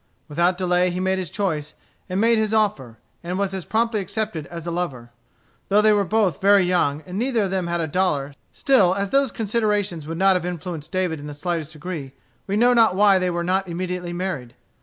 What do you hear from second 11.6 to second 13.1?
degree, we know not